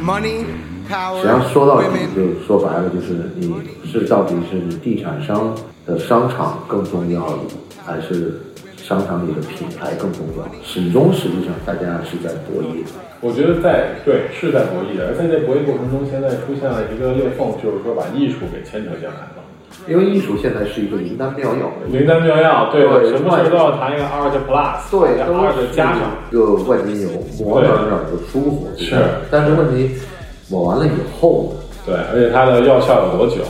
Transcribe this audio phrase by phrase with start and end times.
[0.00, 0.44] Money,
[0.88, 3.54] 实 power, 际上说到底.就说白了，就是你
[3.84, 5.54] 是到底是你地产商
[5.86, 7.38] 的商场更重要，
[7.84, 8.40] 还是
[8.76, 10.48] 商场里的品牌更重要？
[10.64, 12.90] 始终实际上大家是在博弈的。
[13.20, 19.44] 我觉得在对是在博弈的，而在这博弈过程中，现在出现了一个裂缝，就是说把艺术给牵扯进来了。
[19.88, 26.12] 因为艺术现在是一个灵丹妙药，灵丹妙药，对对什么事儿都要谈一个 art plus，对，把都加上。
[26.30, 27.08] 一个万金油，
[27.38, 28.68] 抹哪儿哪儿都舒服。
[28.76, 28.94] 是
[29.30, 29.96] 但是问题
[30.48, 30.90] 抹完了以
[31.20, 31.54] 后，
[31.86, 33.42] 对，而且它的药效有多久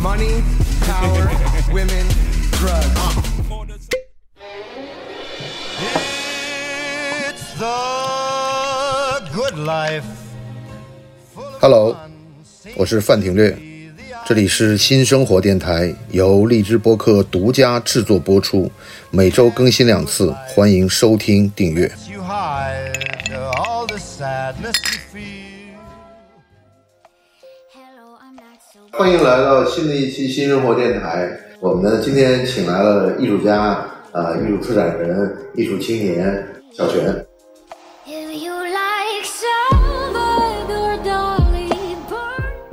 [0.00, 0.42] ？Money,
[0.84, 1.28] power,
[1.72, 2.06] women,
[2.52, 2.88] drugs.
[7.28, 10.04] It's the good life.
[11.60, 11.96] Hello，
[12.76, 13.56] 我是范廷略，
[14.28, 18.70] 这里是新生活电台，由荔枝播客独家制作播出，
[19.10, 21.90] 每周更新两次，欢迎收听订阅。
[22.12, 22.92] You hide
[23.56, 25.78] all the sadness you feel.
[27.72, 31.30] Hello, I'm not so 欢迎来到新的一期新生活电台。
[31.58, 33.82] 我们呢今天请来了艺术家、
[34.12, 37.24] 呃艺术策展人、艺术青年小璇。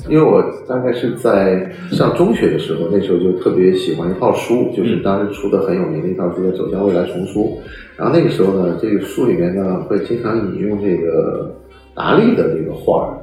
[0.08, 7.58] 因为我大概是在上中学的时候，那时候就特别喜欢一套书，就是当时出的很有名的一套书叫《走向未来》丛书。
[7.98, 11.56] 然后那个时候呢，这个书里面呢会经常引用这个
[11.96, 13.18] 达利的这个画儿，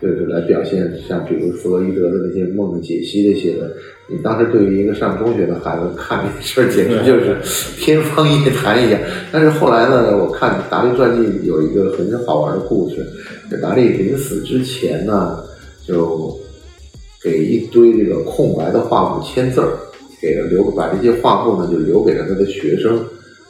[0.00, 3.70] 就是来表现像比如弗洛伊德的那些梦的解析这些的。
[4.06, 7.36] 你当时对于一个上中学的孩子看这事儿，简直就是
[7.78, 9.00] 天方夜谭一样。
[9.32, 12.96] 但是后来呢，我看达利传记有一个很好玩的故事，
[13.50, 15.38] 这达利临死之前呢，
[15.86, 16.38] 就
[17.22, 19.78] 给一堆这个空白的画布签字儿，
[20.20, 23.04] 给了留把这些画布呢就留给了他的学生。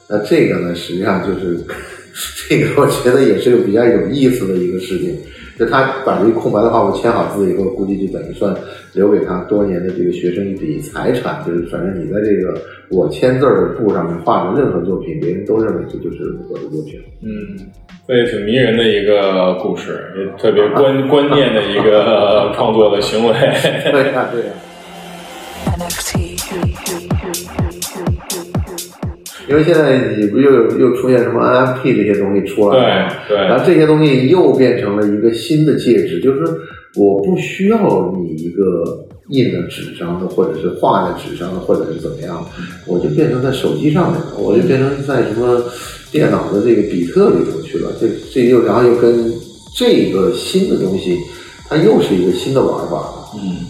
[0.09, 1.59] 那这个呢，实际上就是
[2.49, 5.17] 这个，我觉得也是个比较有意思的一个事情。
[5.59, 8.55] 就他把这个空白的画布签好字以后，估计就等于算
[8.93, 12.61] 留给他多年的这个学生一笔财产，就是反正你在这个
[12.91, 17.01] 我签字儿的布上面画的任何作品，别人都认为这就是我的作品。
[17.23, 17.57] 嗯，
[18.09, 23.33] 这也挺迷人的一个故事，也特别关观念的一个创作的行为。
[23.93, 24.53] 对呀、对呀。
[29.49, 33.15] 因为现在你不又又出现什么 NFT 这些东西出来了吗？
[33.29, 36.57] 对对然后这些东西又变成了一个新的介质，就是说
[36.97, 42.45] 我不需要你一个印在纸上的，或者是画在纸上的，或者是怎么样，
[42.87, 45.63] 我就变成在手机上面了，我就变成在什么
[46.11, 47.91] 电脑的这个比特里头去了。
[48.01, 49.33] 这这又然后又跟
[49.77, 51.19] 这个新的东西，
[51.69, 53.15] 它又是一个新的玩法了。
[53.35, 53.67] 嗯，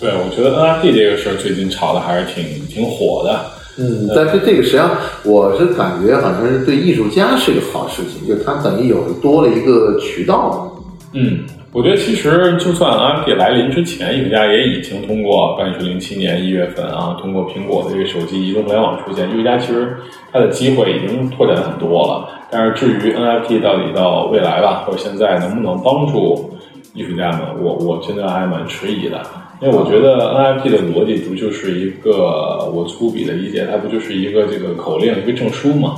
[0.00, 3.58] 对，我觉得 NFT 这个事儿最近炒的还是挺挺火的。
[3.78, 4.90] 嗯，但是这个实际上
[5.24, 10.74] 我是感觉好像是对艺术家是个好事情，就他等于有多了一个渠道。
[11.12, 19.96] 嗯，我觉得其实就算 NFT 来临之前，艺术家也已经通过，不管是零七年一月份啊，通过苹果的这个手机移动互联网出现，艺术家其实
[20.32, 22.28] 他的机会已经拓展很多了。
[22.50, 26.50] 但是至于 NFT 到底到未来吧，或者现在能不能帮助
[26.94, 29.20] 艺术家们，我我真的还蛮迟疑的。
[29.60, 35.96] 因为我觉得 NFT 的逻辑不就是一个我粗鄙的理解，它不就是一个这个口令，一个证书嘛？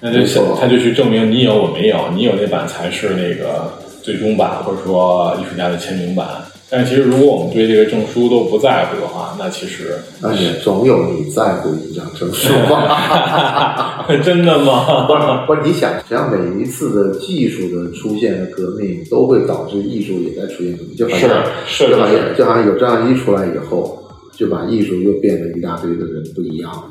[0.00, 3.72] 那就他就去证明你有我没有，你有那版才是那个
[4.02, 6.26] 最终版，或者说艺术家的签名版。
[6.74, 14.06] 但其实如果我们对这个证书都不在乎的话，那其实那也总有你在乎一张证书吧？
[14.24, 15.04] 真的吗？
[15.06, 24.02] 不是不是，你想，实际上每一次的技术的出现的革命，都会导致艺术也在出现革命，就好像是是就好是像就好像有照相机出来以后，
[24.34, 26.84] 就把艺术又变得一大堆的人不一样了。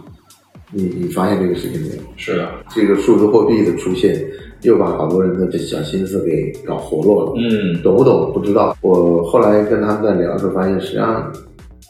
[0.72, 2.02] 你你发现这个事情没有？
[2.18, 4.24] 是的，这个数字货币的出现，
[4.64, 7.34] 又把好多人的这小心思给搞活络了。
[7.38, 8.76] 嗯，懂不懂不知道。
[8.82, 11.32] 我后来跟他们在聊的时候，发现实际上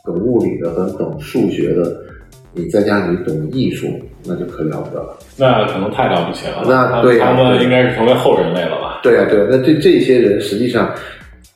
[0.05, 1.95] 懂物理的和懂数学的，
[2.53, 3.87] 你再加上你懂艺术，
[4.25, 5.17] 那就可了不得了。
[5.37, 6.63] 那可能太了不起了。
[6.67, 8.99] 那对呀他们应该是成为后人类了吧？
[9.03, 10.93] 对呀、对呀、那这这些人实际上，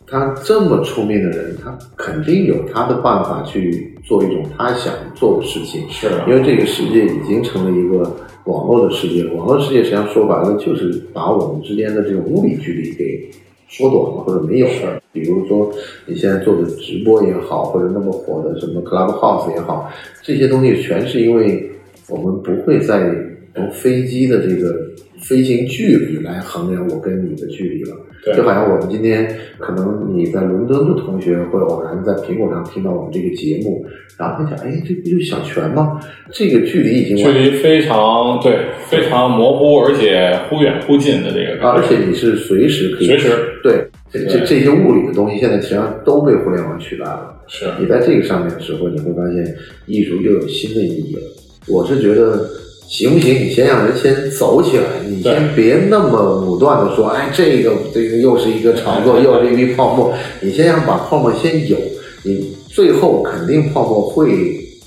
[0.08, 5.84] 他这么出名的人，他肯定有他的办法去做一种他想做的事情。
[5.90, 8.16] 是的因为这个世界已经成了一个
[8.46, 13.30] 网络的世界，网络世界实际上说白了就是把我们之间的这种物理距离给
[13.68, 15.02] 缩短了或者没有了。
[15.12, 15.72] 比如说
[16.06, 19.90] 你现在做的直播也好，或者那么火的什么 Clubhouse 也好，
[20.22, 21.72] 这些东西全是因为
[22.08, 23.14] 我们不会在
[23.56, 24.76] 从飞机的这个
[25.22, 27.96] 飞行距离来衡量我跟你的距离了。
[28.24, 33.86] 对就好像我们今天可能你在伦敦的同学会偶然在苹果上听到我们这个节目，
[34.18, 36.00] 然后他想，哎，这不就是小泉吗？
[36.32, 38.58] 这个距离已经距完离非常对，
[38.88, 43.30] 非常模糊，而且忽远忽近的这个而且你是随时可以随时
[43.62, 47.32] 对这这这些物理的东西，现在实际上都被互联网取代了。
[47.48, 49.56] 是你在这个上面的时候，你会发现
[49.86, 51.22] 艺术又有新的意义了。
[51.68, 52.50] 我是觉得
[52.88, 53.34] 行不行？
[53.46, 60.14] 你先让人先走起来，你先别那么武断的说，哎，这个这个又是一个炒作，又是一笔泡沫。
[60.42, 61.78] 你先让把泡沫先有，
[62.24, 64.30] 你最后肯定泡沫会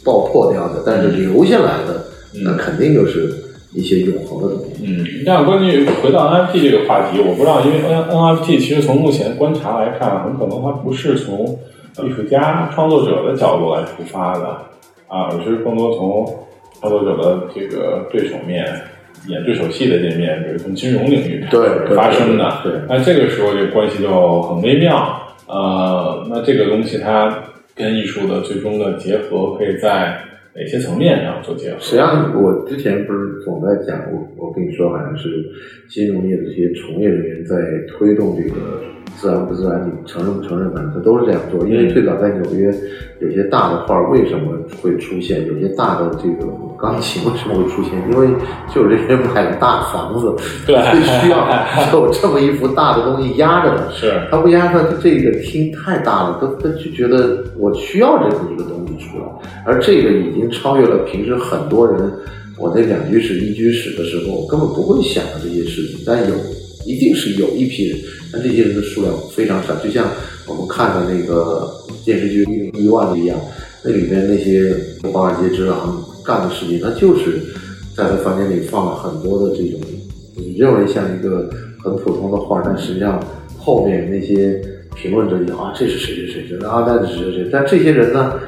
[0.05, 2.05] 爆破掉的，但是留下来的，
[2.45, 3.35] 那肯定就是
[3.75, 4.85] 一些永恒的东西。
[4.87, 11.59] 嗯，那关于回到 NFT 这个话题，我不知道，因为 N NFT 其实从目前观察来看，很可能它不是从
[12.03, 14.45] 艺术家、创作者的角度来出发的
[15.09, 16.33] 啊，而是更多从
[16.81, 18.67] 创作者的这个对手面、
[19.27, 22.61] 演对手戏的这面，比如从金融领域开对始发生的。
[22.63, 25.21] 对对那这个时候这个关系就很微妙。
[25.47, 27.43] 呃，那这个东西它
[27.75, 30.19] 跟艺术的最终的结合，可以在
[30.59, 31.77] 哪些层面上做结合？
[31.79, 35.29] 实际上，我之前不是总在讲，我我跟你说，好像是
[35.89, 37.57] 金融业的这些从业人员在
[37.87, 38.83] 推动这个
[39.15, 41.65] 自然不自然，你承认不承认，反正他都是这样做。
[41.65, 42.75] 因为最早在纽约，
[43.21, 45.47] 有些大的画为什么会出现？
[45.47, 47.93] 有些大的这个钢琴为什么会出现？
[48.11, 48.29] 因为
[48.73, 50.33] 就是这些买了大房子，
[50.65, 50.77] 对。
[50.93, 51.49] 就需要
[51.93, 53.91] 有这么一幅大的东西压着的。
[53.93, 54.23] 是。
[54.31, 59.25] 他不压它这个厅太大了，他他就觉得我需要这么一个东西出来，
[59.67, 62.13] 而这个已经超越了平时很多人
[62.57, 66.35] 我在两居室、一居室的时候，我根本不会想到这些事情，但有
[66.87, 67.99] 一定是有一批人，
[68.33, 70.07] 但这些人的数量非常少，就像
[70.47, 71.69] 我们看的那个
[72.05, 73.39] 电视剧《一零一万》一样，
[73.85, 74.75] 那里面那些
[75.13, 77.41] 华尔街之狼干的事情，他就是
[77.97, 79.81] 在他房间里放了很多的这种
[80.37, 81.49] 你认为像一个
[81.83, 83.19] 很普通的画，但实际上
[83.57, 84.63] 后面那些
[84.95, 88.39] 评论者讲啊，这是谁谁谁谁，啊，那是谁谁谁，但这些人呢，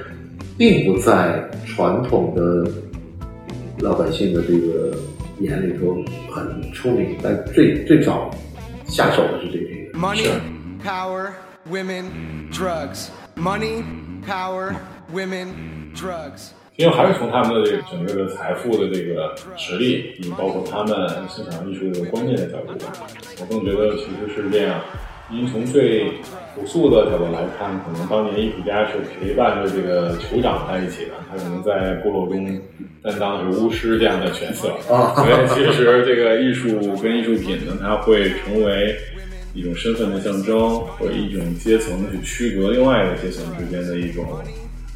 [0.58, 2.70] 并不在传统的
[3.78, 4.94] 老百姓的这个
[5.38, 5.96] 眼里头
[6.30, 8.30] 很出名，但最最早
[8.84, 9.94] 下手的是这批人。
[9.94, 10.28] Money,
[10.84, 11.30] power,
[11.70, 12.04] women,
[12.52, 13.06] drugs.
[13.36, 13.84] Money,
[14.28, 14.74] power,
[15.14, 15.48] women,
[15.94, 16.50] drugs.
[16.80, 20.96] 因为还是从他们的这个整个的财富的这个实力，以及包括他们
[21.28, 22.72] 欣赏艺术的观念的角度，
[23.38, 24.80] 我更觉得其实是这样。
[25.30, 26.06] 因为从最
[26.54, 32.58] 朴素的角度来看，可能当年艺术家是陪伴着这个酋长在一起的，他可能在部落中
[33.02, 34.70] 担当的是巫师这样的角色。
[34.90, 38.96] 啊所以其实这个艺术跟艺术品呢，它会成为
[39.52, 44.24] 一种身份的象征，或者一种阶层去区隔另外一个阶层之间的一种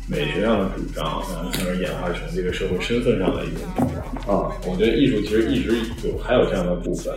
[0.07, 3.81] 美学上的主张，然后进而演化成这个社会身份上的一种主
[4.27, 4.37] 张。
[4.37, 5.75] 啊，我觉得艺术其实一直
[6.07, 7.13] 有还有这样的部分。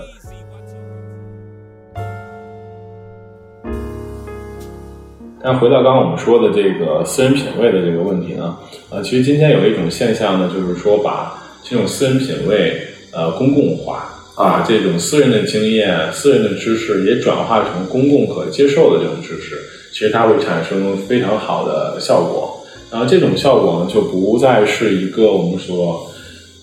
[5.43, 8.57] 但回到刚刚我们说的这个私人品味的这个问题呢，
[8.89, 12.81] 呃，其实今天有一种现象呢，就是说把这种私人品味
[13.11, 19.57] 呃公共化，把这种私人的经验、私人的知识也转化成公共可接受的这种知识，
[19.91, 22.53] 其实它会产生非常好的效果。
[22.91, 26.09] 然后这种效果呢，就不再是一个我们所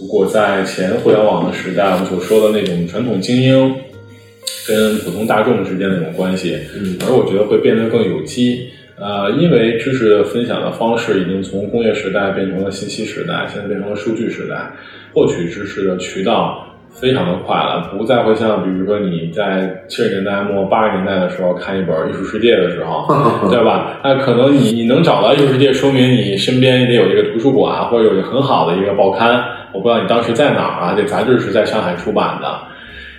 [0.00, 3.74] 如果在前互联网的时代，我们所说的那种传统精英
[4.66, 8.68] 跟普通大众之间的那种关系，嗯而我觉得会变得更有机。
[8.96, 14.70] 呃，因为知识的分享的方式已经从工业时代变成了信息时代，现在变成了数据时代，
[15.12, 23.06] 获取知识的渠道非常的快了，不再会像比如说你在七十年代末八十年代的时候看一本《艺术世界》的时候，
[23.50, 23.98] 对吧？
[24.02, 29.42] 那可能你你能找到《艺术世界》，说明你身边也得有一个图书馆，或者有一个很好的一个报刊。
[29.72, 30.94] 我不知道你当时在哪儿啊？
[30.96, 32.48] 这杂志是在上海出版的，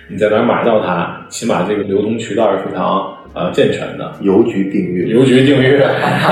[0.08, 1.26] 你在哪儿买到它？
[1.28, 4.12] 起码这个流通渠道是非常呃健全的。
[4.22, 5.78] 邮局订阅，邮局订阅，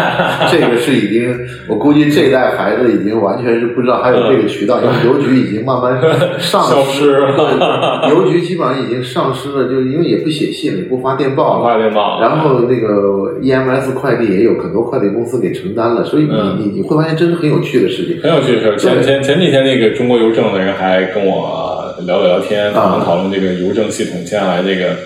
[0.51, 6.01] 这个是已经，我估计这一代孩子已经完全是不知道还有这个渠道，因为邮局已经慢慢
[6.41, 11.65] 丧消失了邮局基本上已经丧失了，就是因为也不写信，也不发电报了。
[11.65, 18.19] 发电报，然后那个 EMS 快递也有很多快递公司给承担了，所以你嗯你你会发现真是很有趣的事情。
[18.23, 18.77] 很有趣的事儿。
[18.77, 24.97] 前前前几天那个中国邮政的人还跟我聊了聊天，讨论讨论这个邮政系统接下来这个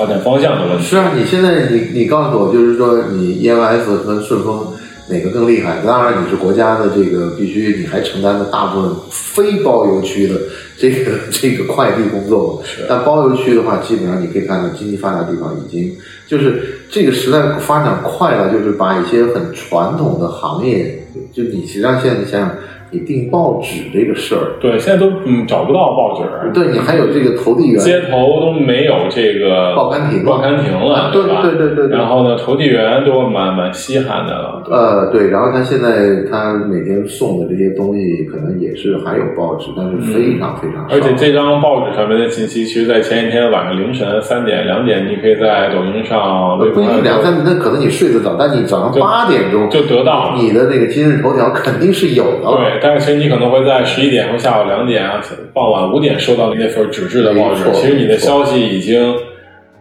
[0.00, 0.84] 发展方向的问题。
[0.84, 4.66] 是啊，你现在你你告诉我，就是说你 EMS 和顺丰
[5.10, 5.76] 哪个更厉害？
[5.84, 10.36] 当然你是国家的这个必须，你还承担了大部分非包邮区的
[10.78, 12.68] 这个这个快递工作嘛。
[12.88, 15.94] 但包邮区的话，基本上你可以看到经济发达地方已经
[16.26, 20.98] 就是这个时代发展快了，就是把一些很传统的行业，
[21.34, 22.50] 就你实际上现在想想。
[22.90, 31.42] 你订报纸这个事儿，对，现在都嗯找不到报纸，对你还有这个投递员，街头都没有这个报刊亭报刊亭了，对吧？
[31.42, 34.62] 对对对对然后呢，投递员都蛮蛮稀罕的了。
[34.70, 40.94] 呃，对，然后他现在他每天送的这些东西，可能也是还有报纸，但是非常非常少。
[40.94, 52.50] 而且这张报纸上面的信息，其实，在前一天晚上凌晨三点、两点，你可以在抖音上、微不博上一定两三点，那可能你睡得早，但你早上就八点钟就得到你的那个今日头条肯定是有的。
[52.50, 55.22] 对，但是其实你可能会在十一点或下午两点啊，
[55.52, 59.14] 傍晚五点收到那份纸质的报纸其实你的消息已经，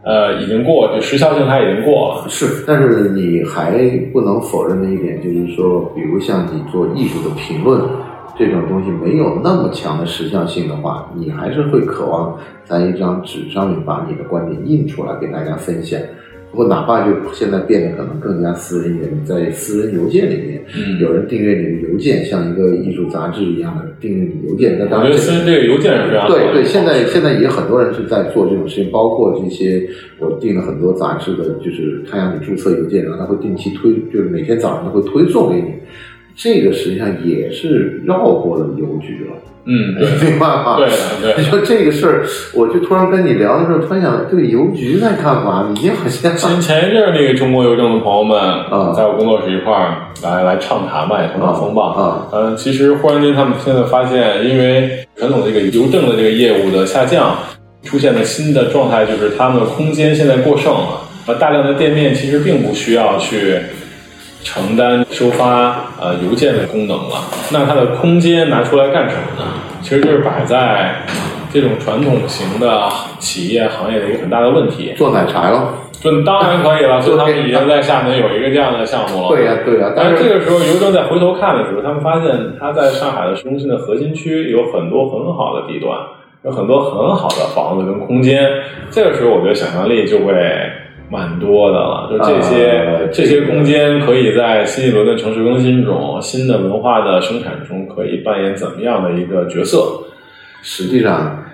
[0.03, 2.29] 呃，已经过，就时效性它已经过了。
[2.29, 3.71] 是，但是你还
[4.13, 7.81] 不能否认的一点就是说，比如像你做艺术的评论
[8.37, 15.99] 这种东西，没有那么强的时效性的话，你还是会渴望在一张纸上面把你的观点印出来给大家分享。
[16.51, 29.87] 不过，哪怕就现在变得可能更加私人一点，你在私人邮件里面，嗯有人订阅你的邮件，像一个艺术杂志一样的订阅你邮件，那当然这个我觉得现在这个邮件是非常好的对对，现在现在也很多人是在做这种事情，包括这些
[30.17, 35.73] 我订了很多杂志的，就是他让你注册邮件，然后他会定期推，就是每天早上都会推送给你。
[36.35, 39.35] 这个实际上也是绕过了邮局了，
[39.69, 40.77] 嗯，对，没办法。
[40.77, 45.71] 对的对你说这个事儿，我就突然跟你聊的时候，突然想，这个邮局在干嘛？
[45.79, 57.35] 你好像前前一阵儿那个中国邮政的朋友们，啊在我工作室一块儿来来畅谈吧，也头脑风暴啊嗯，其实忽然间他们现在发现，因为传统这个邮政的这个业务的下降，
[57.83, 63.55] 出现了新的状态，就是他们的空间现在过剩了，呃，大量的店面其实并不需要去
[64.43, 67.24] 承担收发呃邮件的功能了。
[67.51, 69.51] 那它的空间拿出来干什么呢？
[69.81, 71.03] 其实就是摆在
[71.51, 74.93] 这种传统型的企业行业的一个很大的问题。
[74.98, 75.74] 做奶茶了。
[76.01, 79.27] 就当然可以了， 所以他们已经在厦门有一个这样的项目了。
[79.36, 86.00] 对呀、对呀、但但是是这个时候，邮政在回头看的时候，他们发现它在上海的市中心的核心区有很多很好的地段，
[86.46, 88.50] 有很多很好的房子跟空间。
[88.89, 90.34] 这个时候，我觉得想象力就会
[91.09, 92.07] 蛮多的了。
[92.09, 100.03] 就这些、呃这些空间可以在新一轮的城市更新中、新的文化的生产中，可以扮演怎么样的一个角色？
[100.61, 101.45] 实际上，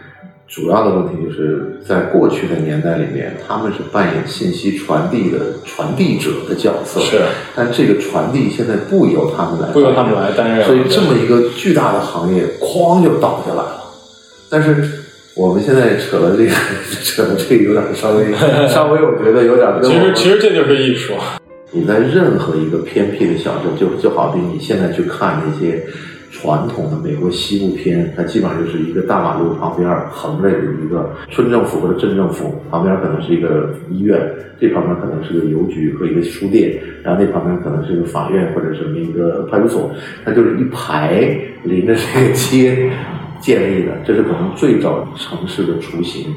[0.48, 7.00] 主要的问题就是在过去的年代里面，他们是扮演信息传递的传递者的角色。
[7.00, 7.22] 是，
[7.56, 13.82] 但这个传递现在不由他们来，不由他们来担任所以这么一个巨大的行业，哐就倒下来了。
[14.50, 15.05] 但是
[15.38, 16.52] 我们现在扯的这个，
[17.04, 18.32] 扯的这个有点稍微
[18.70, 21.14] 稍微，我觉得有点跟 其实其实这就是艺术。
[21.72, 25.84] 你在任何一个偏僻的小镇，就就好比你现在去看那些
[26.32, 34.18] 传统的美国西部片，它基本上就是一个大马路旁边横着有一个村政府或者镇政府，旁边可能是一个医院，
[34.58, 39.92] 这旁边可能是个邮局和一个书店，然后那旁边可能是个法院或者什么一个派出所，
[40.24, 42.90] 它就是一排 临着这个街
[43.46, 46.34] 建立的，这是可能最早城市的雏形。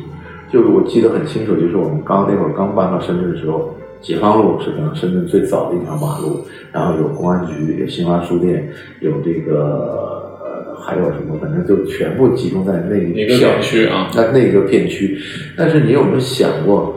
[0.52, 8.68] 就是我记得很清楚，就是我们刚那会儿刚搬到深圳的时候，解放路是可能深圳最早的一条马路，然后有公安局，有新华书店，
[9.00, 15.18] 有这个呃还有什么，反正就全部集中在那片一个片区啊那那个片区。
[15.56, 16.94] 但是你有没有想过，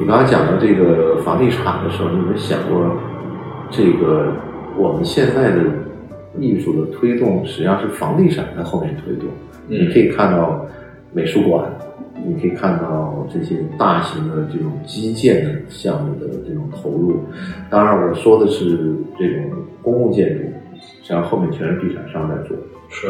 [0.00, 2.96] 你刚才讲到这个房地产的时候，你有没有想过，
[3.70, 4.32] 这个
[4.76, 5.62] 我们现在的
[6.40, 9.28] 艺术的推动，实际上是房地产在后面推动。
[9.68, 10.64] 嗯你可以看到
[11.12, 11.70] 美术馆，
[12.26, 17.20] 你可以看到这些大型的这种基建的项目的这种投入。
[17.68, 19.50] 当然，我说的是这种
[19.82, 20.44] 公共建筑，
[20.80, 22.56] 实际上后面全是地产商在做。
[22.88, 23.08] 是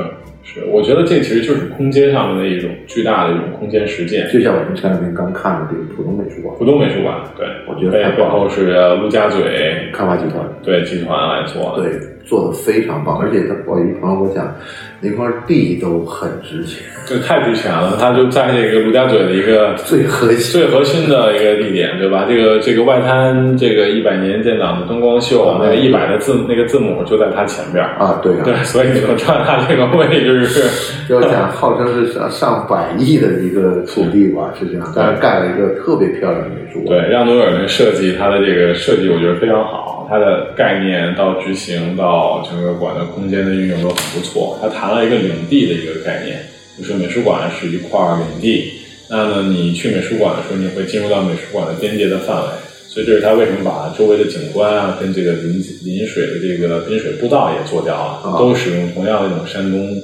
[0.50, 4.26] 是，我觉得这其实就是空间上面的一种巨大的一种空间实践。
[4.32, 10.42] 就像我们前两天刚看的这个浦东美术馆，浦东美术馆，对，我觉得背背太棒了后是陆家嘴开发集团。
[10.62, 11.82] 对集团来做的。
[11.82, 14.54] 对，做的非常棒，而且他我一朋友跟我讲，
[15.00, 20.60] 那块地都很值钱，这太值钱了，它就在那个陆家嘴的一个 最核心。
[20.60, 22.26] 最核心的一个地点，对吧？
[22.28, 27.96] 这个这个外滩这个一百年建党的灯光秀，那个一百的字那个字母就在它前边儿。
[27.98, 30.62] 啊，对啊，对，所以你能知道它这个位置是，
[31.12, 36.98] 要讲号称是上上百亿的一个土地吧，是这样，但是盖了一个特别漂亮的美术馆。
[37.00, 44.58] 对，让努尔的设计，它的这个设计我觉得非常好，它的概念到执行到整个馆的空间的运用都很不错。
[44.60, 46.38] 他谈了一个领地的一个概念，
[46.78, 48.72] 就是美术馆是一块领地，
[49.10, 52.48] 那么你去美术馆的时候，你会进入到美术馆的边界的范围。
[52.90, 59.94] 所以这是他为什么把周围的景观啊，跟这个临临水的这个滨水步道也做掉了，啊都使用同样的一种山东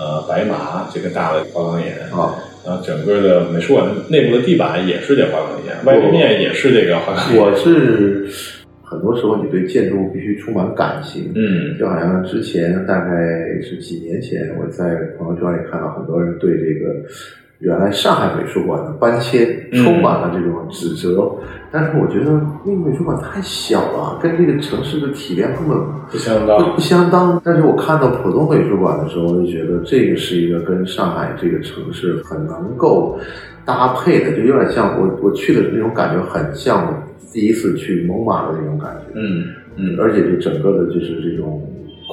[0.00, 7.42] 呃白马这个大的花岗岩啊，然后整个的美术馆内部的地板也是这花岗岩，外立面也是这个花岗岩。
[7.42, 8.26] 我是
[8.82, 11.30] 很多时候你对建筑必须充满感情。
[11.34, 13.10] 嗯就好像之前大概
[13.62, 14.84] 是几年前，我在
[15.18, 16.96] 朋友圈里看到很多人对这个
[17.58, 21.30] 原来上海美术馆的搬迁嗯充满了这种指责，
[21.72, 22.32] 但是我觉得
[22.64, 25.78] 那个美术馆太小了，跟这个城市的体量根本
[26.10, 26.80] 不相当不。
[26.80, 27.40] 相当。
[27.44, 33.18] 但是我看到浦东美术馆的时候，我就觉得这个是一个跟上海这个城市很能够
[33.64, 36.94] 搭配的，就有点像我我去的那种感觉，很像我
[37.32, 39.12] 第一次去蒙马的那种感觉。
[39.14, 39.44] 嗯
[39.76, 41.62] 嗯而且就整个的就是这种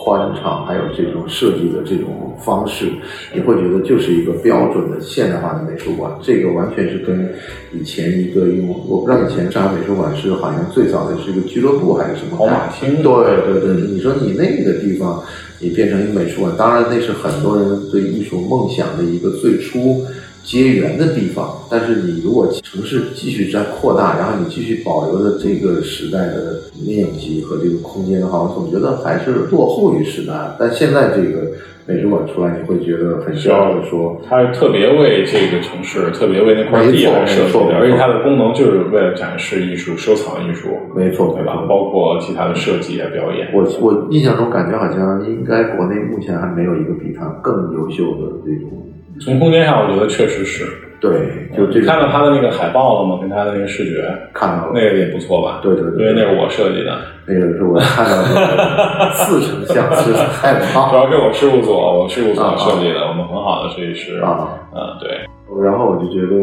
[0.03, 2.89] 宽敞，还有这种设计的这种方式，
[3.33, 6.11] 你会觉得就是一个标准的现代化的美术馆。
[6.21, 7.33] 这个完全是跟
[7.73, 13.13] 以前一个用，我不知道以前上海美术馆是好像最早的是一个俱乐部还是什么跑马厅对
[13.45, 15.21] 对对，你说你那个地方，
[15.59, 20.05] 你变成一个美术馆，当然那是很多人对艺术梦想的一个最初
[20.47, 21.51] 结缘的地方。
[21.69, 30.33] 但是你如果城市继续在扩大，然后你继续保留着这个时代的面积和这个空间的话，我总觉得还是落后于时代。
[30.57, 31.51] 但现在这个
[31.85, 43.49] 美术馆出来，你会觉得很骄傲的说，它是特别为这个城市，特别为那块地来设计没错没错的，而且它的功能就是为了展示艺术、收藏艺术，没错对吧包括其他的设计啊、表演。
[43.53, 48.86] 我我印象中感觉好像应该国内目前还没有一个比它更优秀的这种。
[49.19, 50.65] 从空间上，我觉得确实是。
[50.99, 53.19] 对，就这看到他的那个海报了吗？
[53.21, 55.59] 跟他的那个视觉，看到了，那个也不错吧？
[55.61, 56.97] 对对对因为那是我设计的，
[57.27, 64.17] 那个是我看到的似曾相识，太主要是我事务所，我事务所设计的，我们很好的设计师。
[64.21, 64.49] 啊！
[64.73, 65.21] 嗯，对，
[65.63, 66.33] 然后我就觉得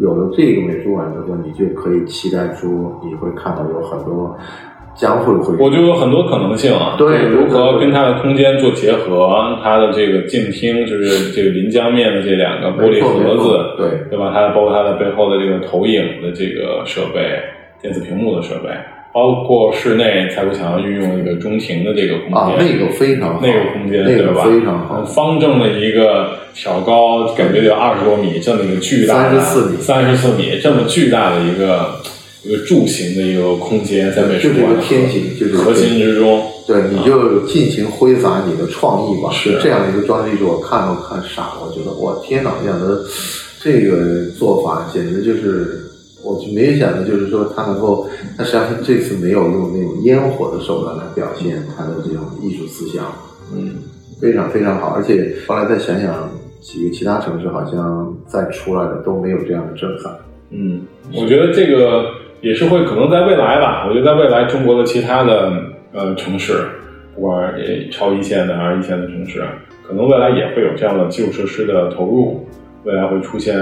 [0.00, 4.36] 有了这个美术馆之后，你就可以期待出你会看到有很多
[4.94, 6.94] 将会会我觉得有很多可能性啊。
[6.98, 14.30] 对如何跟它的空间做结合，它的这个镜厅，就是这个临江面的这两个玻璃盒子，对对吧？
[14.34, 17.40] 它包括它的背后的这个投影的这个设备，
[17.80, 18.68] 电子屏幕的设备，
[19.12, 24.44] 包括室内蔡国强运用那个中庭的这个空间，啊，那个非常好，那个空间，那个对吧？
[24.44, 25.02] 非常好。
[25.04, 31.96] 方正的一个挑高，感觉有二十多米，这么一个巨大的34米三十四米这么巨大的一个
[32.44, 36.42] 一个柱形的一个空间，在美术就是一个馆的天形，就是核心之中。
[36.66, 39.30] 对，你就尽情挥洒你的创意吧。
[39.32, 41.62] 是就这样的一个装置艺术，我看都看傻了。
[41.66, 43.02] 我觉得，我天哪，这样的
[43.60, 45.84] 这个做法简直就是，
[46.24, 48.08] 我就没有想到，就是说他能够，
[48.38, 53.12] 他实际上他这次没有用那种烟火的手段来表现他的这种艺术思想，
[53.52, 53.74] 嗯，
[54.20, 54.94] 非常非常好。
[54.96, 60.12] 而且后来再想想，几个其他城市好像再出来的都没有这样的震撼。
[60.50, 62.04] 嗯，我觉得这个
[62.42, 63.86] 也是会可能在未来吧。
[63.88, 65.52] 我觉得在未来中国的其他的
[65.92, 66.64] 呃城市，
[67.14, 69.42] 不管也超一线的还是一线的城市，
[69.86, 72.44] 可能未来也会有这样的基础设施的投入，
[72.84, 73.56] 未来会出现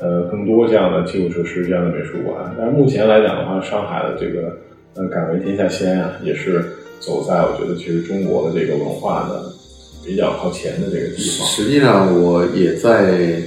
[0.00, 2.54] 呃更多这样的基础设施、这样的美术馆。
[2.58, 4.56] 但是目前来讲的话，上海的这个
[4.96, 6.64] 呃敢为天下先啊，也是
[6.98, 9.42] 走在我觉得其实中国的这个文化的
[10.06, 11.46] 比较靠前的这个地方。
[11.46, 13.42] 实际上，我也在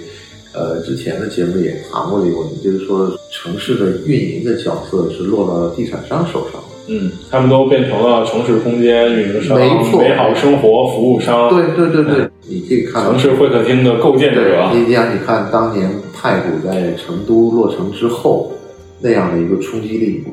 [0.57, 6.61] 呃之前的节目也谈过这个问题，就是说城市的运营的角色是落到了地产商手上。
[6.89, 14.41] 嗯，他们都变成了城市空间运营商、没错美好生活服务商、对对对对，你可以看到城市会客厅的构建者
[14.71, 14.79] 对，。
[14.79, 18.53] 你想，你看当年太古在成都落成之后
[19.01, 20.23] 那样的一个冲击力，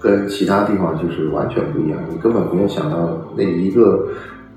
[0.00, 1.98] 跟其他地方就是完全不一样。
[2.10, 4.08] 你根本没有想到那一个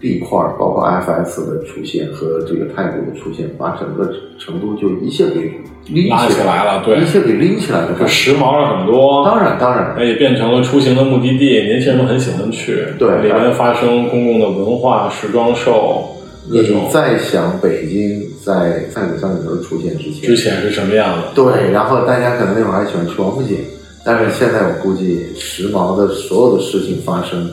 [0.03, 5.49] 地块儿，包括 FS 的出现和这个态度的出现，把整个成都就一下给
[5.87, 7.95] 拎拉起来了对一下给拎起来了。
[7.97, 12.83] 就时髦了很多，当然当然，也变成了出行的目的地，年轻人都很喜欢去。
[12.99, 16.03] 对里面发生公共的文化、时装秀，
[16.49, 21.23] 各你种再想北京在太古三里屯出现之前，之前是什么样的？
[21.33, 23.57] 对，然后大家可能那会儿还喜欢去王府井，
[24.05, 27.49] 但是现在我估计时髦的所有的事情发生，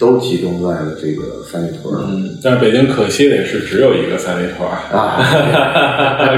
[0.00, 2.00] 都集中在了这个三里屯儿。
[2.08, 5.20] 嗯，但是北京可惜的也是只有一个三里屯儿，啊，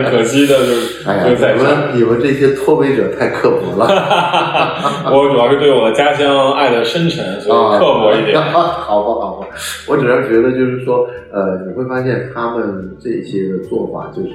[0.10, 1.24] 可惜的就是哎呀。
[1.28, 3.86] 你们你们这些脱北者太刻薄了
[5.12, 8.40] 我主要是对我的家乡爱的深沉，所啊，以刻薄一点。
[8.42, 9.46] 好吧，好吧，
[9.86, 14.30] 我只是觉得就是说，呃，你会发现他们这些的做法就是。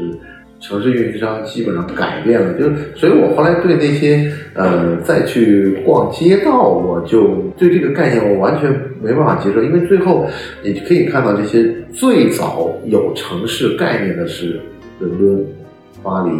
[0.59, 2.65] 城市运营商基本上改变了，就，
[2.95, 10.27] 所以我后来对那些呃再去逛街道，我就对这个概念我完全没办法接受，因为最后
[10.63, 14.59] 你可以看到这些最早有城市概念的是
[14.99, 15.45] 伦敦、
[16.01, 16.31] 巴黎、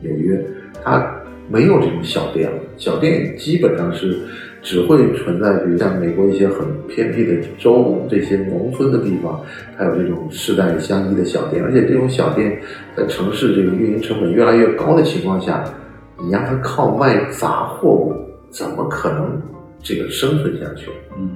[0.00, 0.42] 纽约，
[0.82, 4.16] 它没有这种小店了，小店基本上是
[4.62, 9.40] 只会存在，比如像美国一些很偏僻的州、这些农村的地方，
[9.76, 12.60] 它有这种世代相依的小店，而且这种小店
[12.96, 15.64] 在城市这个运营成本越来越高的情况下，
[16.22, 18.14] 你让它靠卖杂货物，
[18.50, 19.40] 怎么可能
[19.82, 20.90] 这个生存下去。
[21.18, 21.30] 嗯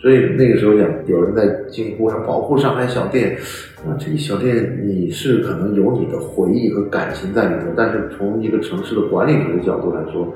[0.00, 3.38] 所以那个时候讲，有人在惊呼要保护上海小店，
[3.86, 10.34] 啊这个小店你是可能有你的回忆和感情在里头，但是从一个城市的管理者的角度来说，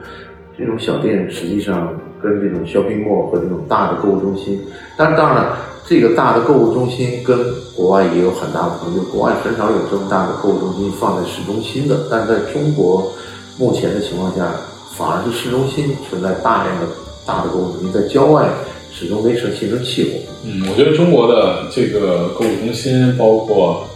[0.58, 4.58] 这种小店实际上跟这种 shopping mall 和这种大的购物中心，
[4.96, 7.38] 但当然了，这个大的购物中心跟
[7.74, 13.12] 国外也有很大的不同，就国外很少有这么大的购物中心放在市中心的，但是在中国
[13.58, 14.50] 目前的情况下，
[14.96, 16.86] 反而是市中心存在大量的
[17.26, 18.48] 大的购物中心，在郊外
[18.90, 20.32] 始终没成形成气候。
[20.46, 23.86] 嗯，我觉得中国的这个购物中心，包括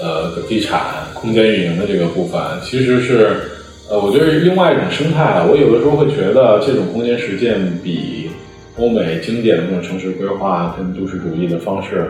[0.00, 3.50] 呃地产空间运营的这个部分，其实是
[3.90, 5.46] 呃，我觉得是另外一种生态了。
[5.50, 8.30] 我有的时候会觉得这种空间实践比
[8.78, 12.06] 欧美经典的那种城市规划跟都市主义的方式，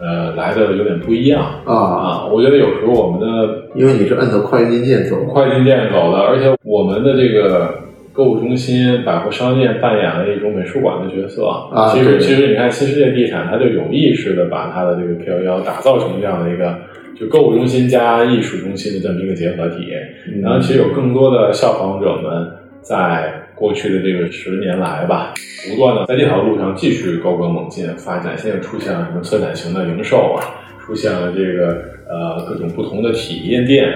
[0.00, 2.26] 呃，来的有点不一样啊啊。
[2.26, 7.74] 我觉得有时候我们的因为你是按照快进键走，快进键走的，而且我们的这个
[8.14, 16.74] 购物中心、百货商店扮演了一种美术馆的角色啊其实，其实你看新世界地产，它就有意识的把它的这个 K 幺幺打造成这样的一个，
[17.18, 19.88] 就购物中心加艺术中心的这么一个结合体。
[20.26, 22.48] 嗯然后，其实有更多的效仿者们
[22.82, 25.34] 在过去的这个十年来吧，
[25.68, 28.36] 不断的在这条路上继续高歌猛进发展。
[28.38, 30.44] 现在出现了什么策展型的零售啊，
[30.84, 33.92] 出现了这个呃各种不同的体验店。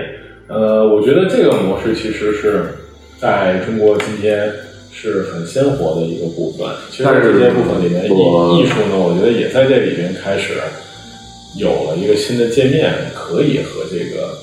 [0.48, 2.64] 呃，我觉得这个模式其实是
[3.18, 4.50] 在中国今天
[4.90, 6.66] 是很鲜活的一个部分。
[6.90, 10.54] 其实这些部分里面，艺艺术呢，我觉得也在这里边开始
[11.57, 14.38] 有了一个新的界面，可以和这个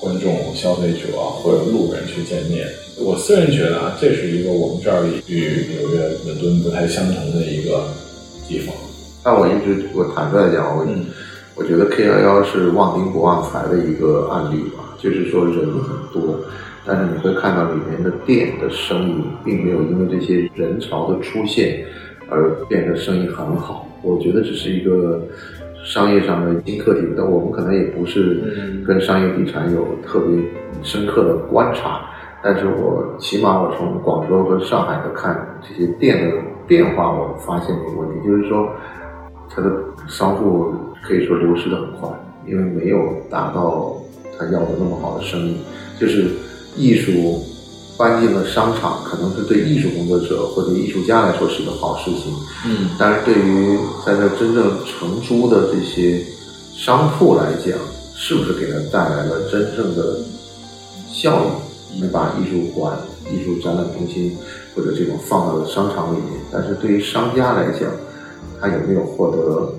[0.00, 2.66] 观众、消费者或者路人去见面。
[2.98, 7.88] 我私人觉得啊，这是一个我们这儿与纽约、伦敦不太相同的一个
[8.48, 8.74] 地方。
[9.22, 11.06] 但我一直我坦率地讲，我、嗯
[11.54, 16.40] 我觉得 K 幺幺是旺丁不旺财的一个案例吧，就是说人很多，
[16.86, 21.84] 但是你会看到里面的店的生意并没有因为这些人潮的出现
[22.30, 23.86] 而变得生意很好。
[24.00, 25.22] 我觉得这是一个
[25.84, 30.38] 商业上的新课题，但我们可能也不是嗯跟商业地产有特别
[30.82, 32.00] 深刻的观察，
[32.42, 38.68] 但是我起码我从广州和上海的看这些店的变化，我发现一个问题，就是说
[39.50, 39.70] 它的
[40.08, 42.08] 商户可以说流失的很快，
[42.46, 43.94] 因为没有达到
[44.38, 45.56] 他要的那么好的生意。
[46.00, 46.30] 就是
[46.76, 47.12] 艺术
[47.96, 52.32] 搬进了商场，可能是对艺术工作者或者艺术家来说是一个好事情，
[52.66, 56.24] 嗯但是对于在这真正承租的这些
[56.74, 57.78] 商铺来讲，
[58.16, 60.18] 是不是给他带来了真正的
[61.08, 62.00] 效益？
[62.00, 62.96] 你把艺术馆、
[63.30, 64.34] 艺术展览中心
[64.74, 67.90] 或者这种放到了商场里面，但是对于商家来讲，
[68.58, 69.74] 他有没有获得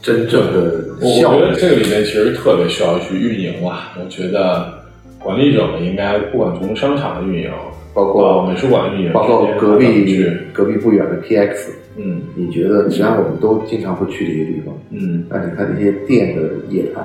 [0.00, 1.38] 真正的我我效益？
[1.40, 3.92] 觉得这个里面其实特别需要去运营吧。
[4.02, 4.81] 我觉得
[5.22, 7.50] 管理者们应该不管从商场的运营，
[7.94, 17.02] 包括呃美术馆的运营，包括隔壁去，隔壁不远的 PX，嗯你觉得实际上我们都经常会去这些地方，嗯那你看这些店的业态，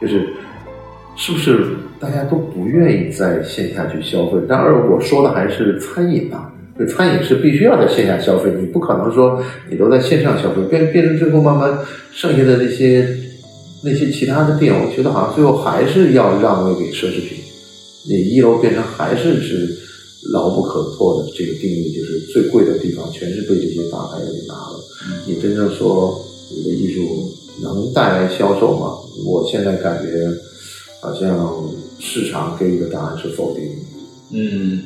[0.00, 0.26] 就是
[1.16, 1.66] 是不是
[2.00, 4.38] 大家都不愿意在线下去消费？
[4.48, 11.72] 当然，我说的还是餐饮啊，对，餐饮是必须要在线下消费，你不可能说你都在线上消费，变变成最后慢慢
[12.12, 13.06] 剩下的那些
[13.84, 17.38] 那些其他的店，我觉得好像最后还是要让位给奢侈品，
[18.06, 19.76] 你一楼变成还是是
[20.32, 24.84] 牢不可破的这个定义，就是最贵的地方全是被这些大牌给拿了。
[25.26, 26.18] 你真正说
[26.50, 27.30] 你的艺术
[27.62, 28.98] 能带来销售吗？
[29.26, 30.28] 我现在感觉
[31.00, 33.72] 好像市场给予的答案是否定的。
[34.32, 34.82] 嗯，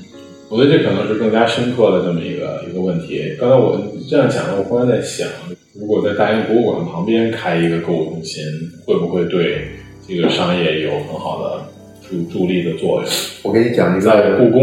[0.49, 3.35] 我觉得这可能是更加深刻的这么一个一个问题。
[3.41, 5.27] 刚才我这样讲了，我忽然在想，
[5.75, 8.45] 如果在大英博物馆旁边开一个购物中心，
[8.85, 9.69] 会不会对
[10.07, 11.65] 这个商业有很好的
[12.09, 13.05] 助助力的作用？
[13.45, 14.63] 我给你讲一在故，宫，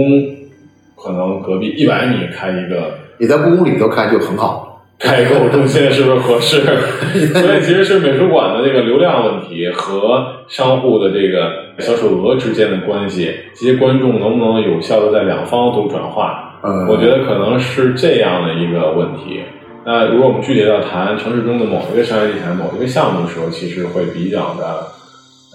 [0.95, 4.63] 可能隔壁一百米开一个你在故宫里头开就很好。
[4.97, 6.61] 开一个购物中心是不是合适？
[6.61, 16.59] 所以其实是美术馆的这个流量问题和商户的这个销售额之间的关系，这些观众能不能有效的在两方都转化？
[16.63, 19.41] 嗯，我觉得可能是这样的一个问题。
[19.85, 24.87] 那如果我们具体到谈城市中的某一个商业地产、某一个项目的时候，其实会比较的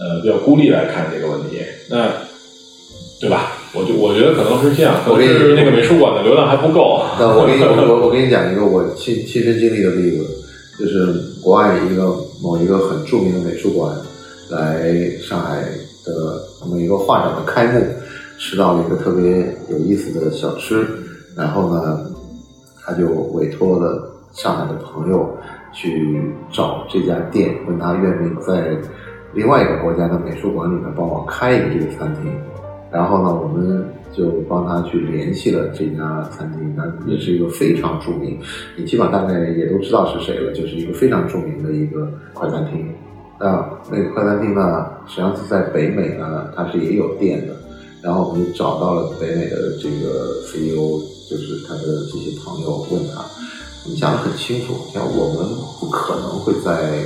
[0.00, 1.60] 呃比较孤立来看这个问题。
[1.88, 2.08] 那
[3.20, 3.52] 对吧？
[3.74, 7.04] 我就我觉得可能是这样，可能是那个美术馆的流量还不够。
[7.20, 10.26] 那我给你我我我给你讲一个我亲亲身经历的例子，
[10.78, 13.94] 就是国外一个某一个很著名的美术馆
[14.48, 15.60] 来上海
[16.06, 17.84] 的某一个画展的开幕，
[18.38, 20.86] 吃到了一个特别有意思的小吃，
[21.36, 22.00] 然后呢，
[22.82, 25.36] 他就委托了上海的朋友
[25.74, 28.76] 去找这家店，问他愿不愿意在
[29.32, 32.32] 另外一个国家的美术馆里面帮我开一个这个餐厅。
[32.92, 38.36] 然后呢，我们就帮他去联系了这家餐厅，那也是一个非常著名，
[38.76, 42.92] 你基本上大概也都知道是谁了，就是一个非常著名的一个快餐厅。
[43.38, 47.54] 那那个快餐厅呢，实际上是在北美呢，它是也有店的。
[48.02, 50.98] 然后我们就找到了北美的这个 CEO，
[51.30, 53.22] 就是他的这些朋友，问他，
[53.84, 55.46] 我们讲得很清楚，像我们
[55.78, 57.04] 不可能会在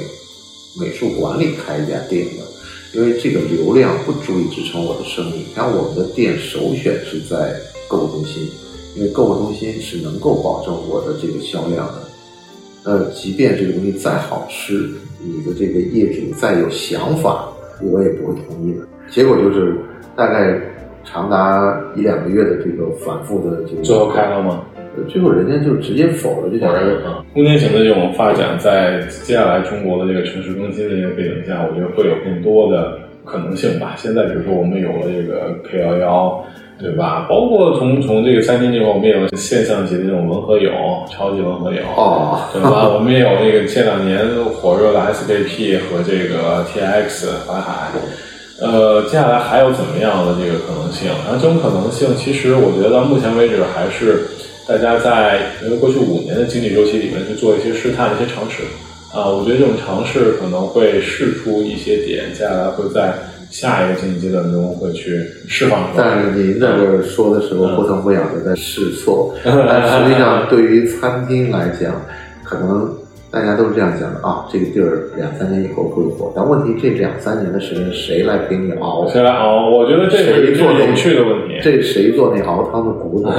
[0.78, 5.46] 美术馆里开一家店的，因为这个流量不足以支撑我的生意。
[5.54, 7.54] 像我们的店首选是在
[7.88, 8.48] 购物中心，
[8.96, 12.04] 因为购物中心是能够保证我的这个销量的。
[12.84, 14.90] 呃，即便这个东西再好吃，
[15.22, 17.48] 你的这个业主再有想法，
[17.80, 18.86] 我也不会同意的。
[19.10, 19.76] 结果就是
[20.16, 20.60] 大概
[21.04, 24.64] 长达一两个月的这个反复的这个，最后开了吗？
[24.96, 33.94] 呃最后人家就直接否了，这条啊，空间型的这种发展，在接下来中国的这个城市更新的这个背景下，我觉得会有更多的可能性吧。
[33.96, 36.44] 现在比如说我们有了这个 K 幺幺，
[36.78, 37.26] 对吧？
[37.28, 40.70] 包括从从这个餐厅这块，我们也有现象级的这种文和友，
[41.10, 42.88] 超级文和友，哦对吧？
[42.94, 44.18] 我们也有那个这两年
[44.54, 47.90] 火热的 SKP 和这个 TX 淮海。
[48.60, 51.10] 呃，接下来还有怎么样的这个可能性？
[51.26, 54.22] 然后这种可能性，其实我觉得到目前为止还是
[54.66, 55.40] 大家在
[55.78, 58.62] 过去五年的经济周期里面去做一些试探、一些尝试
[59.12, 59.28] 啊。
[59.28, 63.14] 我觉得这种尝试可能会试出一些点，接下来会在
[63.50, 66.04] 下一个经济阶段中会去释放出来。
[66.04, 72.00] 但是您在这儿说的时候不疼不痒的在试错，但实际上对于餐厅来讲，
[72.42, 72.90] 可能
[73.34, 79.08] 大家都是这样想的啊，这个地儿两三年以后会火，但问题这两三年的时间谁来陪你熬？
[79.08, 79.68] 谁来熬？
[79.68, 81.58] 我觉得这是一个做有趣的问题。
[81.60, 83.30] 这谁做那熬汤的骨头？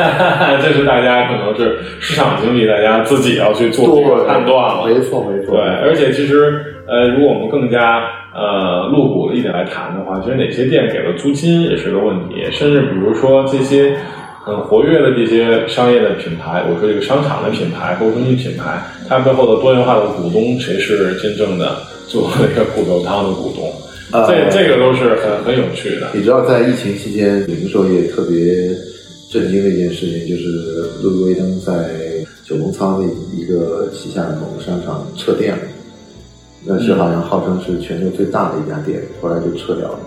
[0.64, 4.86] 这是大家可能是市场经济，大家自己要去做这个判断了。
[4.86, 5.54] 没错没错。
[5.54, 8.00] 对，而且其实呃，如果我们更加
[8.34, 13.94] 呃露骨的一点来谈的话，其实哪些店给了租金也是个问题，甚至比如说这些
[14.44, 18.78] 很活跃的这些商业的品牌，我说这个商场的品牌、购物中心品牌，
[19.08, 23.72] 它背后的多元化的股东，谁是真正的做那个骨头汤的股东？
[24.12, 26.08] 呃这这个都是很很有趣的。
[26.12, 28.68] 你知道，在疫情期间，零售业特别
[29.30, 31.72] 震惊的一件事情，就是路易威登在
[32.44, 35.62] 九龙仓的一个旗下的某个商场撤店了。
[36.66, 39.98] 那是好像号称是全球最大的一家店，后来就撤掉了。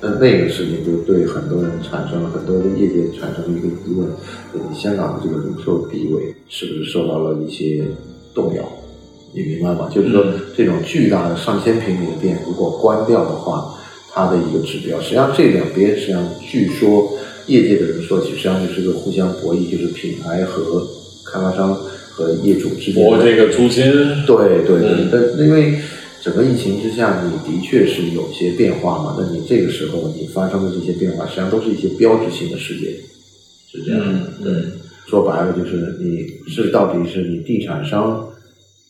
[0.00, 4.06] 那那个事情就对很多人产生了很多的业界产生了一个疑问：
[4.52, 7.82] 就是香港的这个零售地位是不是受到了一些
[8.34, 8.62] 动摇？
[9.32, 9.88] 你明白吗？
[9.92, 10.24] 就是说，
[10.56, 13.74] 这种巨大的上千平米的店，如果关掉的话，
[14.10, 17.12] 它的一个指标，实际上这两边实际上据说
[17.46, 20.86] 业界的人说，实际上就是个互相博弈，就是品牌和
[21.30, 21.74] 开发商
[22.10, 23.84] 和业主之间博这个租金，
[24.26, 25.78] 对对对嗯，但因为
[26.26, 29.14] 整个疫情之下，你的确是有些变化嘛。
[29.16, 32.90] 那你这个时候你发生的这些变化，实际上都是一些标志性的事件，
[33.70, 34.28] 是这样的。
[34.40, 34.52] 嗯对，
[35.06, 38.28] 说白了就是你是到底是你地产商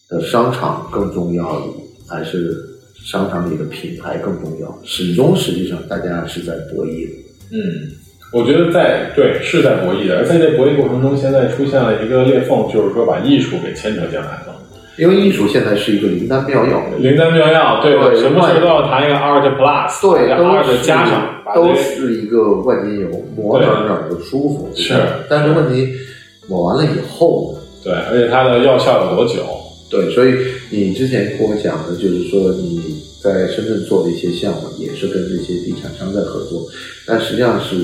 [0.08, 1.62] 的商场更重要，
[2.08, 2.56] 还是
[3.04, 4.80] 商场里的品牌更重要？
[4.82, 7.12] 始终实际上大家是在博弈的。
[7.52, 7.92] 嗯，
[8.32, 14.56] 我觉得在对是在博弈的，而在这博弈过程中，现在出现了一个裂缝，就是说把艺术给牵扯进来了。
[14.98, 24.70] 因为艺术现在是一个灵丹妙药，灵丹妙药，对对什么事都要谈一个 art plus，对，把都 art 是加上，都是一个万金油，抹哪儿哪儿都舒服。
[24.74, 24.94] 是
[25.28, 25.92] 但是问题
[26.48, 27.60] 抹完了以后呢？
[27.84, 29.44] 对，而且它的药效有多久？
[29.90, 30.34] 对，所以
[30.70, 32.80] 你之前跟我讲的就是说你
[33.22, 36.62] 在深圳做的一些项目，也是跟这些地产商在合作，
[37.06, 37.76] 但实际上是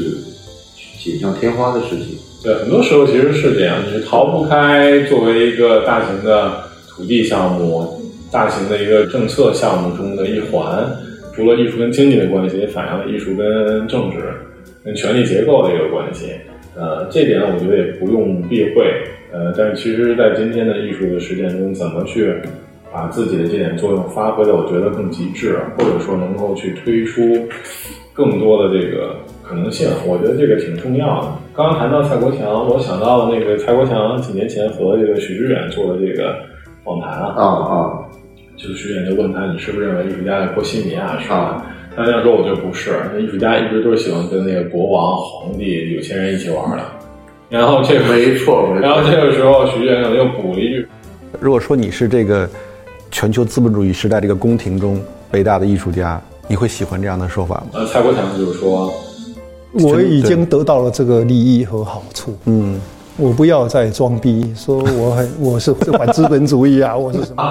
[0.98, 2.16] 锦上添花的事情。
[2.42, 8.00] 对，很多时候其实是这样，你是逃不开作为一个大型的土地项目、
[8.30, 10.88] 大型的一个政策项目中的一环。
[11.34, 14.18] 除了艺术跟经济的关系，也反映了艺术跟政治、
[14.84, 16.26] 跟权力结构的一个关系。
[16.76, 18.84] 呃，这点我觉得也不用避讳。
[19.32, 22.34] 呃，但是其实，在今天的艺术的实践中，怎么去
[22.92, 27.22] 把自己的这点作用发挥的，我觉得更极致，或者说能够去推出
[28.12, 31.28] 更多的这个可能性，我觉得这个挺重要的。
[31.56, 36.36] 刚刚谈到蔡国强，我想到了那个蔡国强几年前和这个许知远做的这个
[36.84, 37.92] 访谈啊，啊啊
[38.56, 41.66] 就是许知远就问他，你是不是认为艺术家在波西米亚是吧啊？
[41.96, 46.82] 他这样说，我觉得不是，那艺术家一直都是喜欢跟那个国王、皇帝、有钱人一起玩的。
[47.48, 48.80] 然后这个，没错没错。
[48.80, 50.88] 然后这个时候，许知远可能又补了一句，
[51.38, 52.48] 如果说你是这个
[53.10, 54.98] 全球资本主义时代这个宫廷中
[55.32, 56.18] 伟大的艺术家，
[56.48, 57.66] 你会喜欢这样的说法吗？
[57.74, 58.90] 呃，蔡国强就是说，
[59.72, 62.80] 我已经得到了这个利益和好处，嗯，
[63.18, 67.42] 我不要再装逼，说我很我是反资本主义啊， 我是什么？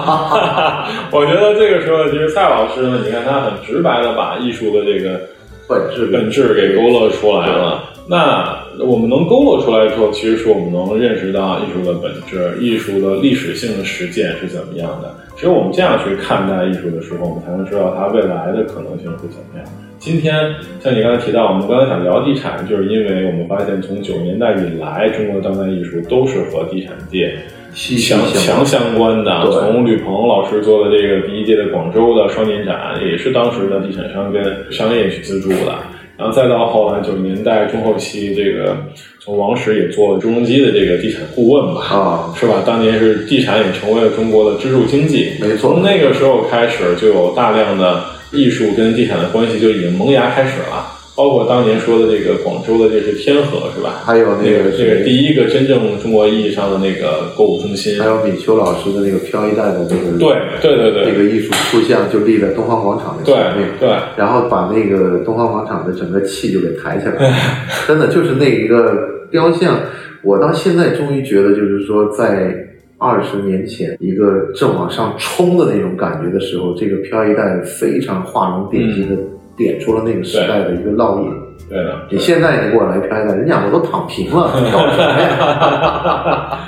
[1.12, 5.20] 我觉得这个时候，其实蔡老师呢，你看他很直白的把艺术的这个
[5.68, 7.84] 本质本质给勾勒出来了。
[8.08, 15.14] 那我们能勾勒出来之后，其实是我们能认识到艺术的本质、艺术的历史性的实践是怎么样的。
[15.36, 19.64] 只有我们这样去看待艺术的时候，我们才能知道它未来的可能性是怎么样。
[19.98, 20.34] 今天
[20.80, 27.34] 像你刚才提到，我们刚才想聊地产，就是因为我们发现从九十年代以来，中国的当代艺术都是和地产界
[27.72, 29.50] 息息强强相关的。
[29.50, 34.42] 从吕鹏老师做的这个第一届的广州的双年展，也是当时的地产商跟
[34.72, 35.78] 商业去资助的。
[36.22, 38.76] 然后再到后来九十年代中后期，这个
[39.18, 42.62] 从王石也做了朱镕基的这个地产顾问嘛，啊，是吧？
[42.64, 45.32] 当年是地产也成为了中国的支柱经济。
[45.40, 50.86] 没错从那个时候开始，就有大量的艺术跟地产的关系就已经萌芽开始了。
[51.14, 54.00] 包括当年说的这个广州的这是天河是吧？
[54.04, 58.00] 还有那个那这个第一个真正中国意义上的那个购物中心。
[58.00, 67.36] 还有米秋老师的那个飘逸带的那个对对对对那个艺术塑像就立在东方广场的对前面，对然后把那个东方广场的整个气就给抬起来了，
[67.86, 69.78] 真的就是那一个雕像，
[70.22, 72.54] 我到现在终于觉得，就是说在
[72.96, 79.16] 二十年前一个正往上冲的那种感觉的时候，这个飘逸带非常画龙点睛的
[79.62, 81.30] 点出了那个时代的一个烙印。
[81.68, 82.06] 对的。
[82.10, 86.58] 你现在你给我来飘逸带，人家我都躺平了，飘什么呀？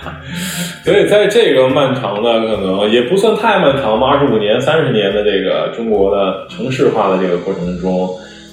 [0.84, 8.08] 所以在这个漫长的可能也不算太漫长吧，二十五年、三十年的这个中国的城市化的这个过程中，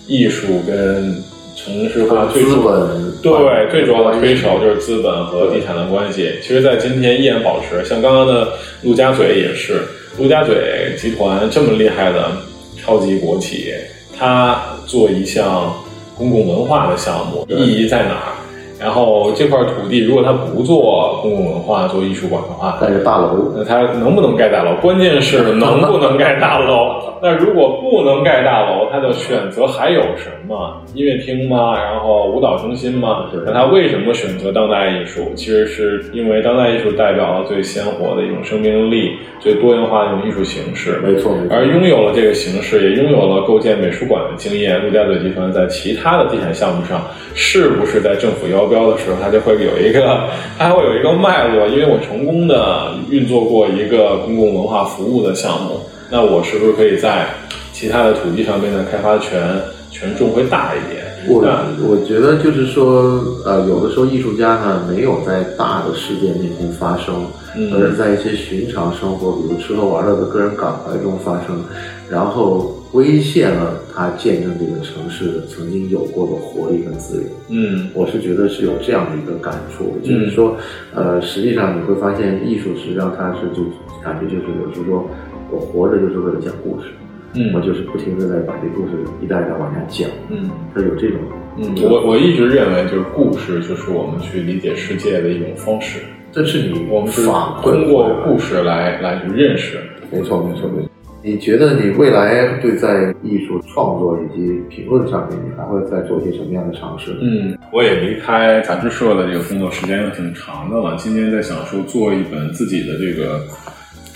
[0.08, 1.14] 艺术跟
[1.56, 2.74] 城市化最资主本
[3.22, 3.32] 对
[3.70, 6.32] 最主要的推手就是资本和地产的关系。
[6.42, 8.48] 其实，在今天依然保持，像刚刚的
[8.82, 9.82] 陆家嘴也是，
[10.18, 12.32] 陆家嘴集团这么厉害的
[12.78, 13.74] 超级国企，
[14.22, 15.74] 他做一项
[16.16, 18.34] 公共文化的项目，意义在哪儿？
[18.82, 24.76] 然后这块土地，如果他不做公共文化、做艺术馆的话，盖着大楼，那他能不能盖大楼？
[24.82, 27.00] 关键是能不能盖大楼。
[27.22, 30.82] 那如果不能盖大楼，他的选择还有什么？
[30.96, 31.78] 音乐厅吗？
[31.80, 33.30] 然后舞蹈中心吗？
[33.46, 35.32] 那他为什么选择当代艺术？
[35.36, 41.00] 其实是因为当代艺术代表了最鲜活的一种生命力、最多元化的一种艺术形式。
[41.04, 44.84] 没错没错而拥有了这个形式，也拥有了构建美术馆的经验。
[44.84, 47.00] 陆家嘴集团在其他的地产项目上，
[47.36, 51.68] 是不是在政府邀标的时候，它就会有一个，它会有一个脉络？
[51.68, 55.80] 因为我成功的运作过一个公共文化服务的项目，
[56.10, 57.28] 那我是不是可以在
[57.74, 61.04] 其他的土地上面的开发权权重会大一点？
[61.28, 67.14] 我那我觉得就是说，呃，有的时候艺术家呢没有在大的事件面前发生，
[67.56, 71.64] 嗯而是在一些寻常生活，比如吃喝玩乐的个人感怀中发生，
[72.10, 77.30] 然后威胁了他见证这个城市曾经有过的活力跟自由。
[77.50, 80.58] 嗯我是觉得是有这样的一个感触，就是说，
[80.94, 83.64] 呃，实际上你会发现，艺术实际上它是就
[84.04, 85.10] 感觉就是有时候说
[85.50, 86.88] 我活着就是为了讲故事，
[87.36, 90.50] 嗯我就是不停的在把这故事一代一代往下讲，嗯。
[90.74, 91.20] 它有这种
[91.58, 96.00] 嗯，我我一直认为，就是故事就是我们去理解世界的一种方式。
[96.32, 97.26] 这是你我们是
[97.62, 99.78] 通过故事来来去认识。
[100.10, 100.90] 没错，没错，没错。
[101.24, 107.16] 你觉得你未来对在艺术创作以及评论上面，你还会再做一些什么样的尝试？
[107.22, 110.98] 嗯，我也离开杂志社的这个工作时间也挺长的了。
[110.98, 113.44] 今年在想说做一本自己的这个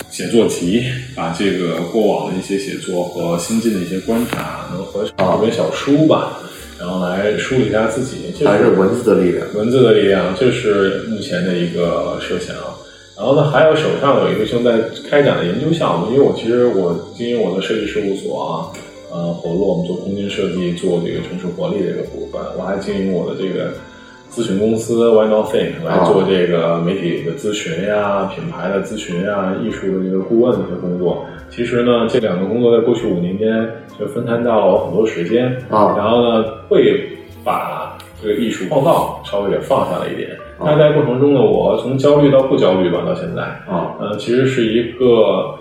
[0.10, 0.82] 写作集，
[1.16, 6.40] 把这个过往的一些写作和新进的一些观察，能合成一本小书吧，
[6.80, 8.34] 然后来梳理一下自己。
[8.36, 9.46] 这还是文字的力量？
[9.54, 12.56] 文字的力量，这是目前的一个设想。
[13.18, 14.72] 然后呢，还有手上有一个正在
[15.10, 18.68] 开展的研究项目，因为我其实我经营我的设计事务所啊，
[19.10, 23.72] 呃，活络我们做空间设计，做这个城市活力的一个部分，我还经营我的这个
[24.30, 31.26] 咨询公司 Why Not Think 来做这个媒体的咨询呀、品牌的咨询呀、艺术的这个顾问的一些工作。
[31.50, 33.66] 其实呢，这两个工作在过去五年间
[33.98, 37.08] 就分摊到了我很多时间啊然后呢，会
[37.46, 40.32] 把这个艺术创造稍微给放下了一点。
[40.58, 45.54] 啊那在过程中呢，我从焦虑到不焦虑吧，到现在，啊，呃，其实是一个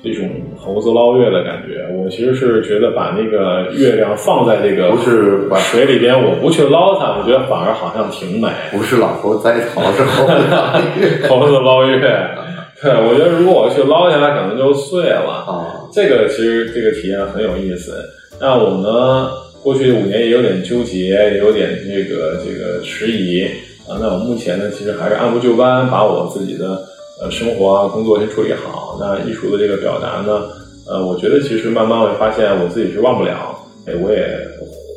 [0.00, 1.84] 这种猴子捞月的感觉。
[1.92, 8.48] 我其实是觉得把那个月亮放在这个不是把水里边，我不去捞它，我觉得反而好像挺美。
[8.70, 11.98] 不是老头栽桃，是 猴子捞月猴子捞月，
[12.80, 15.44] 对我觉得如果我去捞下来，可能就碎了。
[15.46, 15.66] 啊。
[15.92, 17.96] 这个其实这个体验很有意思。
[18.40, 19.28] 那我呢，
[19.66, 23.42] 过去五年也有点纠结，也有点这个这个迟疑
[23.88, 23.98] 啊。
[24.00, 26.80] 那我目前呢，其实还是按部就班，把我自己的
[27.20, 28.96] 呃生活啊、工作先处理好。
[29.00, 30.44] 那艺术的这个表达呢，
[30.86, 34.38] 呃，我觉得其实慢慢会发现我自己是忘不了，哎，我也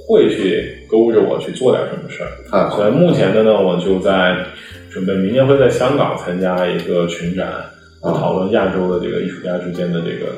[0.07, 2.29] 会去勾着我去做点什么事儿。
[2.51, 4.37] 太好所以目前的呢，我就在
[4.91, 7.47] 准备明年会在香港参加一个群展，
[8.03, 10.31] 啊讨论亚洲的这个艺术家之间的这个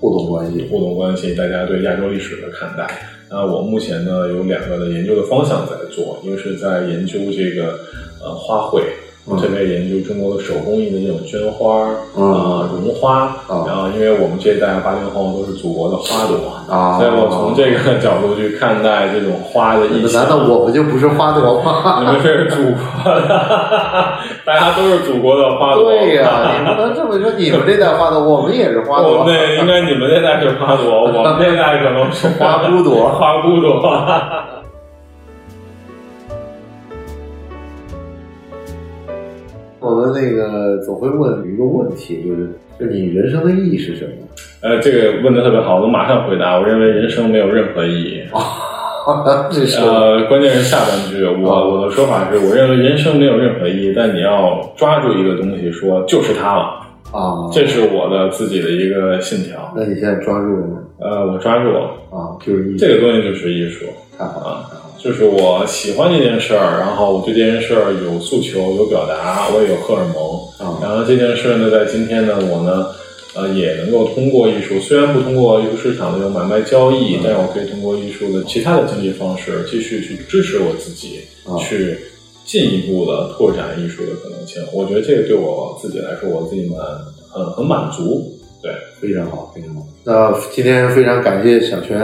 [0.00, 2.84] 互动关系互动关系，大家对亚洲历史的看待。
[3.30, 7.78] 那我目前呢有两个的研究的方向在做，一个是在研究这个
[8.22, 8.82] 呃花卉。
[9.28, 11.84] 我特别研究中国的手工艺的那种绢花
[12.16, 20.22] 啊、绒花啊然后因为我们这一代八零后都是祖国的花朵啊所以我从这个角度去看待这种花的意象。
[20.22, 22.00] 难道我们就不是花朵吗？
[22.00, 23.28] 你们是祖国的，
[24.44, 25.84] 大家都是祖国的花朵。
[25.84, 29.24] 对呀、你不能这么说，你们这代花朵，我们也是花朵。
[29.24, 33.82] 对应该你们这代是花朵， 我们这代可能是花骨朵花骨朵。
[39.88, 44.12] 我们那个总会问一个问题，就是就你人生的意义是什么？
[44.60, 46.58] 呃，这个问的特别好，我马上回答。
[46.58, 48.22] 我认为人生没有任何意义。
[49.50, 56.62] 这是呃，关键是下半句，我我的说法是，我认为人生没有任何意义，但你要抓住一个东西，说就是它了，
[57.10, 59.72] 啊，这是我的自己的一个信条。
[59.74, 60.78] 那你现在抓住了吗？
[61.00, 61.80] 呃，我抓住了，
[62.10, 63.86] 啊，就是这个东西就是艺术。
[64.18, 70.38] 太好了，啊，就是我喜欢这件事儿，然后我对这件事儿有诉求、有表达，我也有荷尔蒙。
[70.58, 72.88] 啊然后这件事呢，在今天呢，我呢，
[73.34, 81.96] 呃，也能够通过艺术，虽然不通过艺术市场的这种买卖交易，但是我可以通过艺术的其他的经济方式，继续去支持我自己，啊去
[82.44, 84.60] 进一步的拓展艺术的可能性。
[84.72, 86.80] 我觉得这个对我自己来说，我自己蛮
[87.30, 88.34] 很很满足。
[88.62, 89.82] 对，非常好，非常好。
[90.04, 91.98] 那今天非常感谢小泉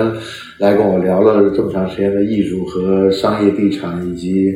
[0.58, 4.52] 来跟我聊了这么长时间的艺术和商业地产以及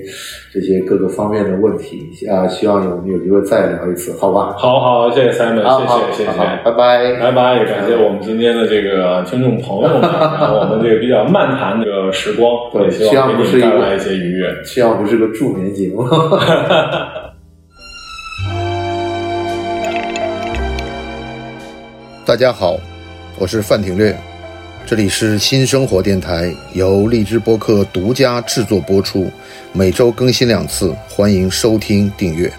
[0.52, 4.54] 这些各个方面的问题啊，希望我们有机会再聊一次，好吧？
[4.56, 6.38] 好好，谢谢 Simon，好好谢谢谢谢。
[6.64, 14.54] 拜拜，拜拜，也感谢我们今天的这个听众朋友们，然后我们这个比较漫谈这个时光，对也希希望不是一个带来一些愉悦。
[14.64, 16.04] 希望不是个助眠节目。
[22.28, 22.78] 大家好，
[23.38, 24.14] 我是范廷略，
[24.84, 29.32] 这里是新生活电台，由荔枝播客独家制作播出，
[29.72, 32.52] 每周更新两次，欢迎收听订阅。